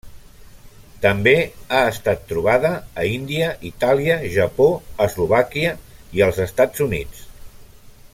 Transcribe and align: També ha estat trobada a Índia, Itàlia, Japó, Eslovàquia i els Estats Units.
També 1.01 1.33
ha 1.73 1.81
estat 1.89 2.23
trobada 2.31 2.71
a 3.03 3.05
Índia, 3.17 3.49
Itàlia, 3.71 4.17
Japó, 4.37 4.67
Eslovàquia 5.09 5.75
i 6.19 6.25
els 6.29 6.41
Estats 6.47 6.87
Units. 6.89 7.23